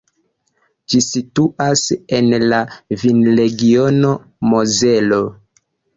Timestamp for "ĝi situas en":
0.93-2.31